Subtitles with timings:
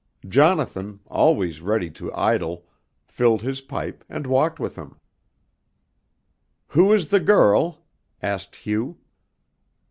[0.27, 2.65] Jonathan, always ready to idle,
[3.05, 4.95] filled his pipe and walked with him.
[6.69, 7.83] "Who is the girl?"
[8.19, 8.97] asked Hugh.